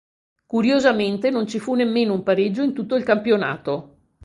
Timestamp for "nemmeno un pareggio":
1.75-2.63